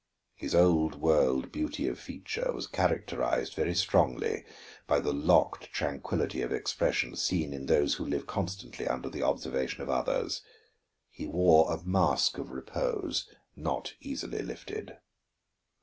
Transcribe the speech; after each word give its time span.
His 0.33 0.55
old 0.55 0.95
world 0.99 1.51
beauty 1.51 1.87
of 1.87 1.99
feature 1.99 2.51
was 2.51 2.65
characterized 2.65 3.53
very 3.53 3.75
strongly 3.75 4.45
by 4.87 4.99
the 4.99 5.13
locked 5.13 5.71
tranquillity 5.71 6.41
of 6.41 6.51
expression 6.51 7.15
seen 7.15 7.53
in 7.53 7.67
those 7.67 7.93
who 7.93 8.05
live 8.07 8.25
constantly 8.25 8.87
under 8.87 9.09
the 9.11 9.21
observation 9.21 9.83
of 9.83 9.91
others; 9.91 10.41
he 11.11 11.27
wore 11.27 11.71
a 11.71 11.83
mask 11.83 12.39
of 12.39 12.49
repose 12.49 13.29
not 13.55 13.93
readily 14.03 14.41
lifted. 14.41 14.97